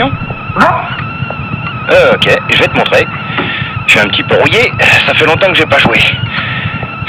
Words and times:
Non. 0.00 0.12
Euh, 1.90 2.14
ok, 2.14 2.28
je 2.50 2.58
vais 2.58 2.68
te 2.68 2.76
montrer. 2.76 3.06
Je 3.86 3.92
suis 3.92 4.00
un 4.00 4.06
petit 4.08 4.22
peu 4.22 4.36
rouillé, 4.36 4.72
ça 5.06 5.14
fait 5.14 5.24
longtemps 5.26 5.48
que 5.48 5.54
j'ai 5.54 5.66
pas 5.66 5.78
joué. 5.78 5.98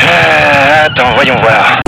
Euh, 0.01 0.85
attends, 0.85 1.11
voyons 1.13 1.35
voir. 1.35 1.81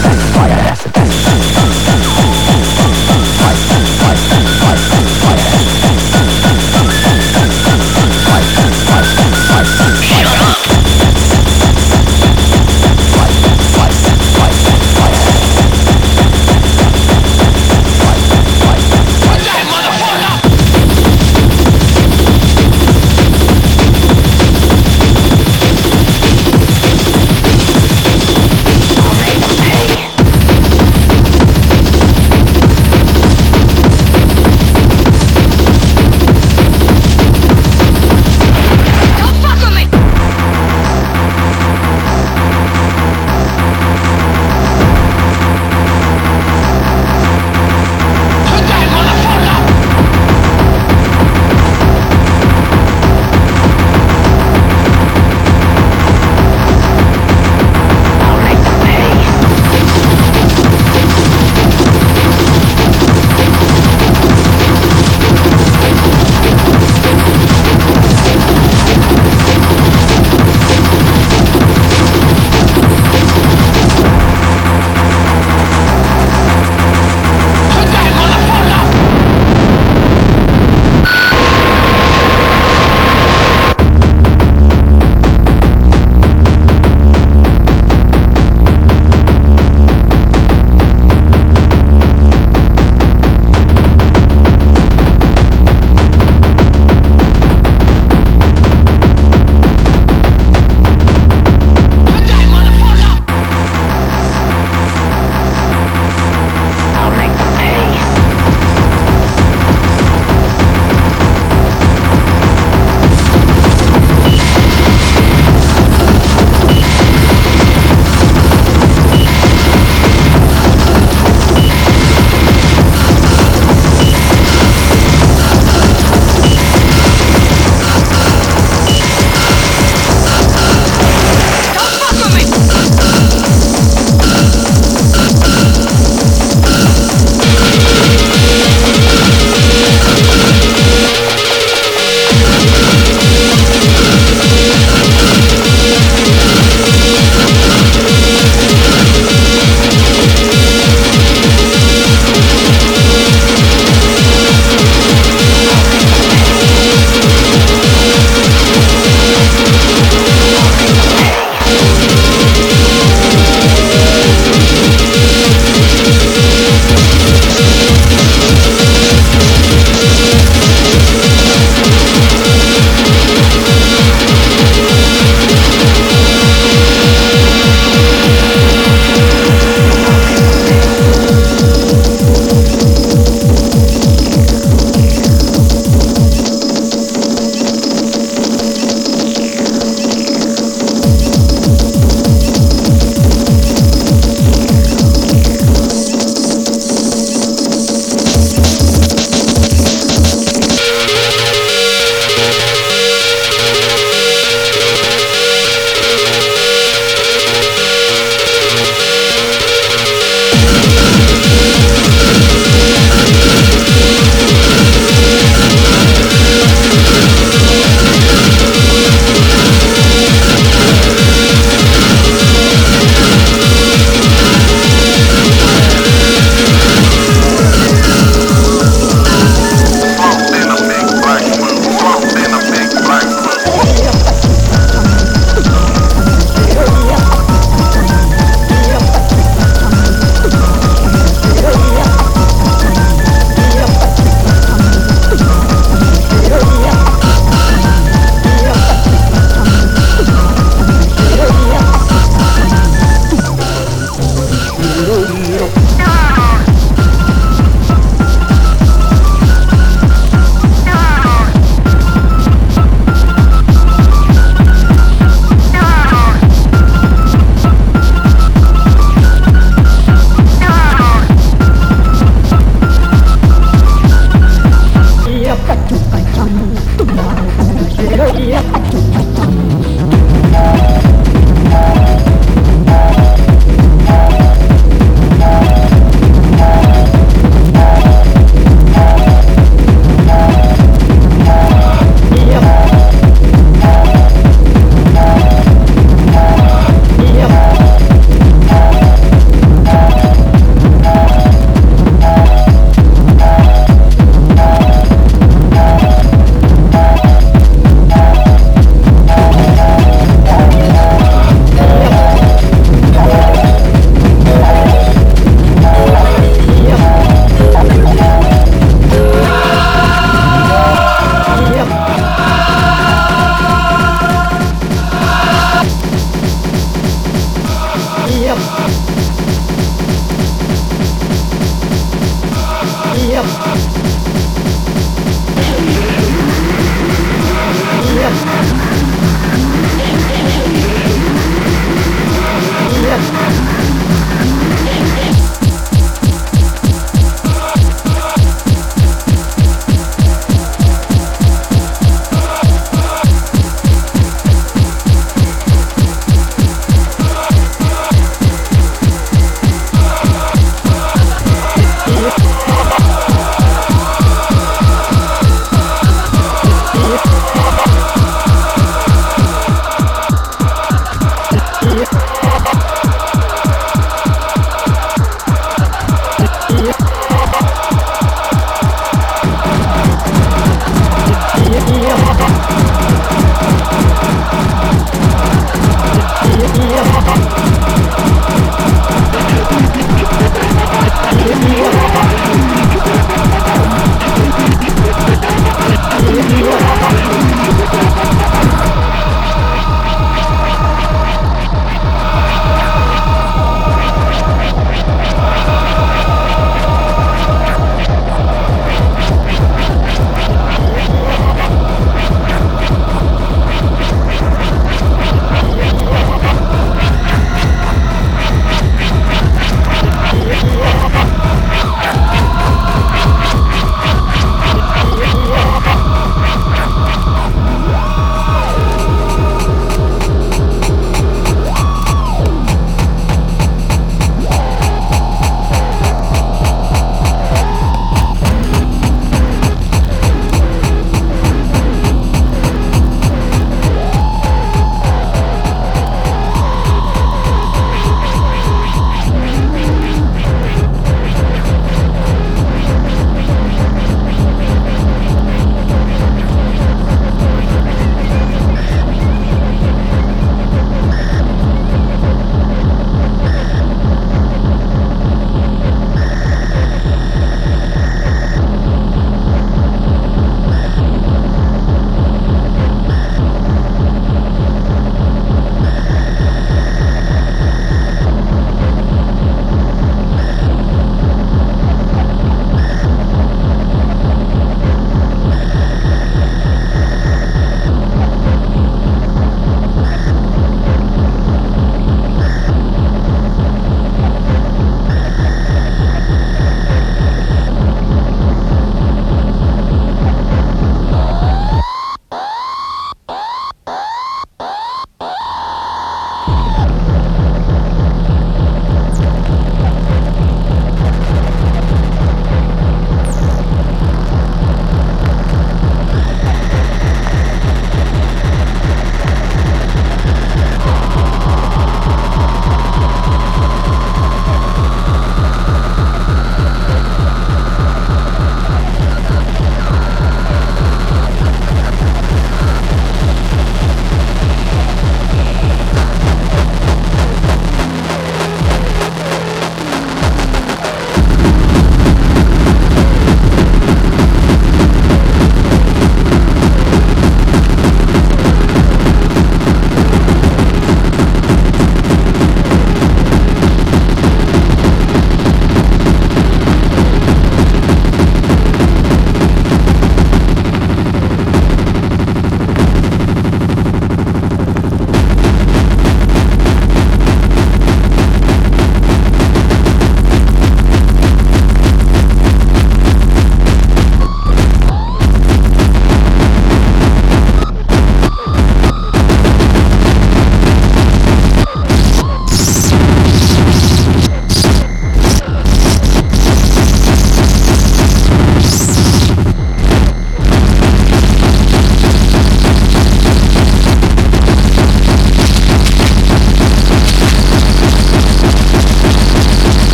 dance, 0.00 0.22
fire 0.34 0.48
has 0.48 0.82
to 0.82 0.88
dance. 0.90 1.51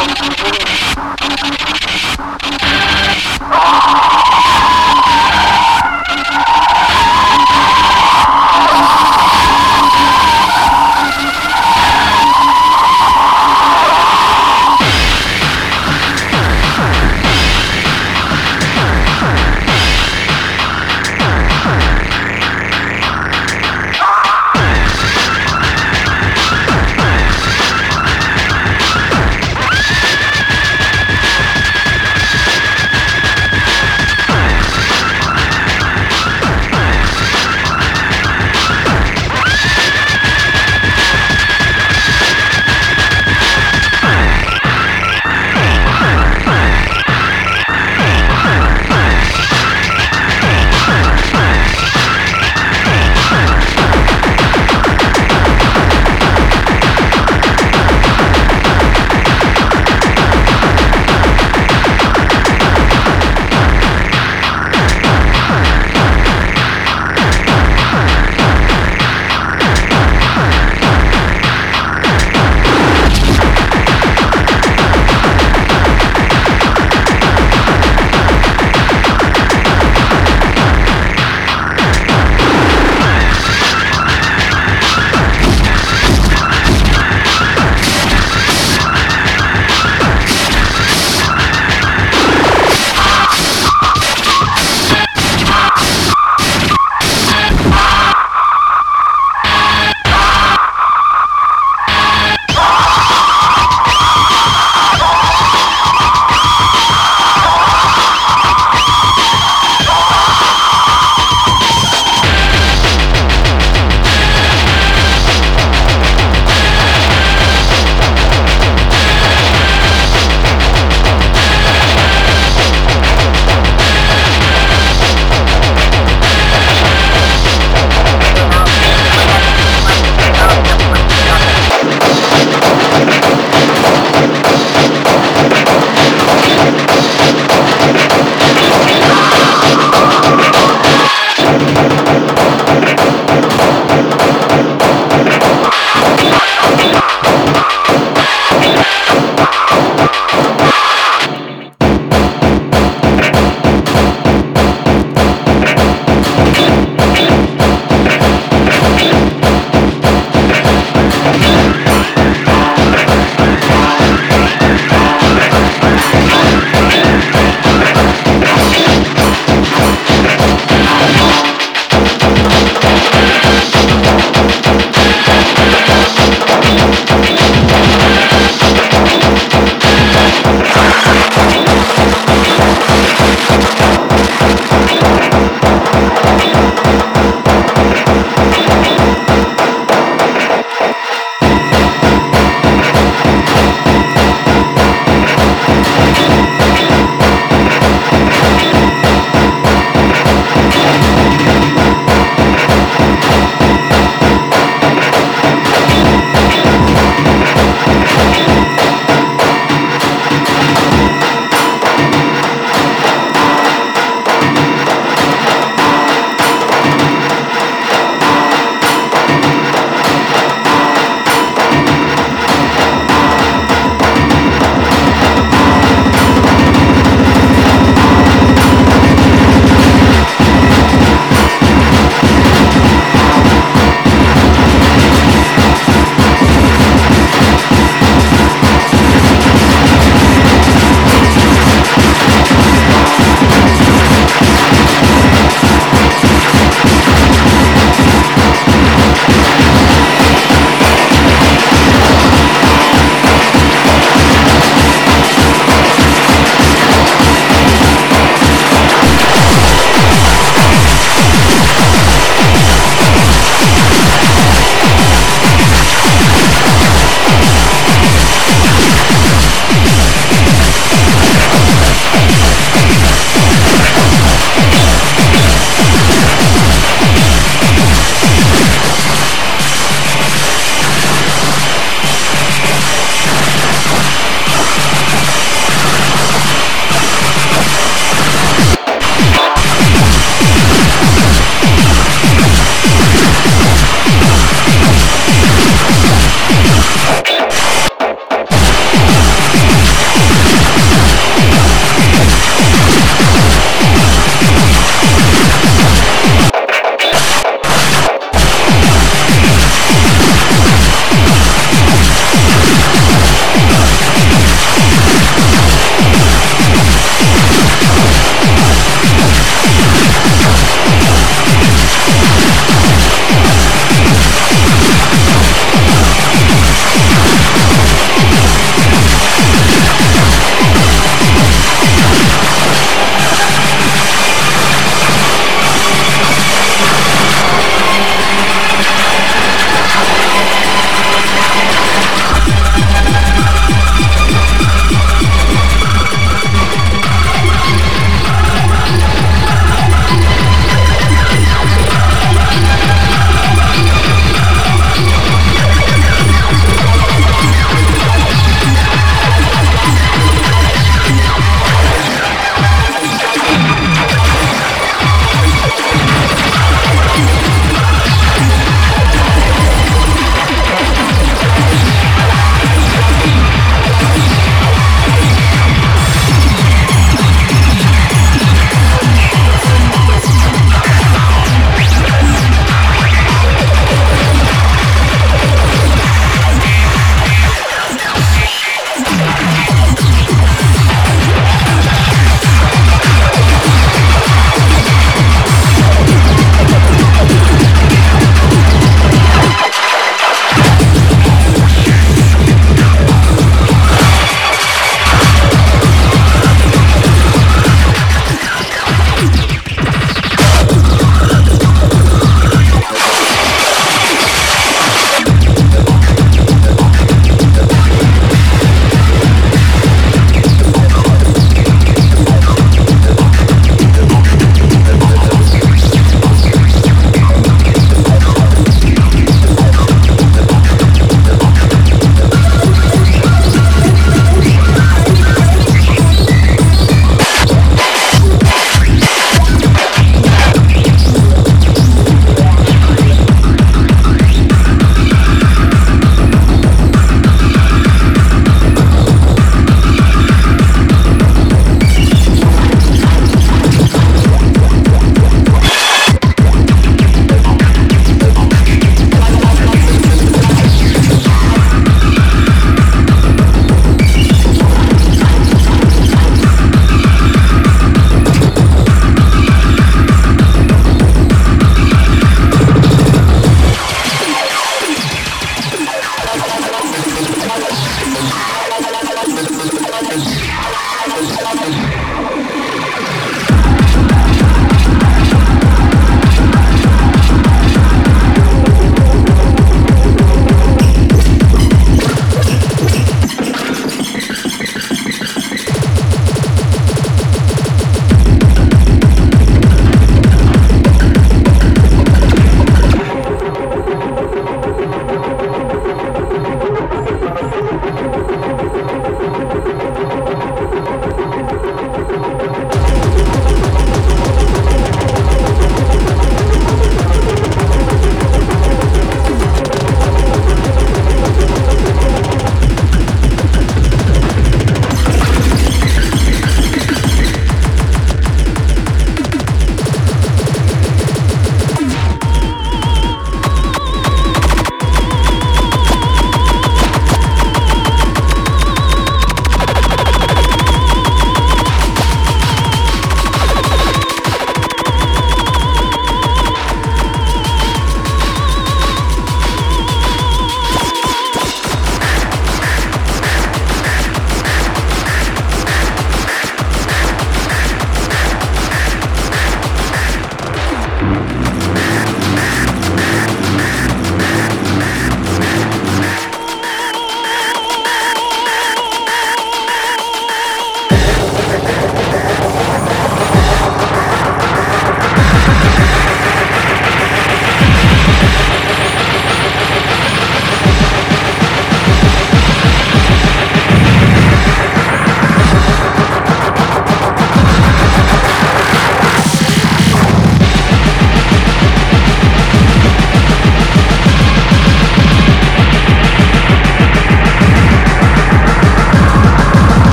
Thank 0.00 0.22
you. 2.62 2.77